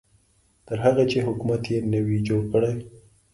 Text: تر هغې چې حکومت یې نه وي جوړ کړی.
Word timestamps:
تر 0.67 0.77
هغې 0.85 1.03
چې 1.11 1.17
حکومت 1.27 1.61
یې 1.71 1.77
نه 1.91 1.99
وي 2.05 2.17
جوړ 2.27 2.41
کړی. 2.53 2.73